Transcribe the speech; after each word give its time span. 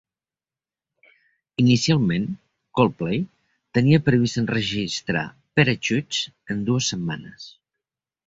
Inicialment, 1.63 2.23
Coldplay 2.79 3.19
tenia 3.79 4.01
previst 4.07 4.41
enregistrar 4.43 5.25
"Parachutes" 5.59 6.23
en 6.55 6.67
dues 6.71 6.89
setmanes. 6.95 7.47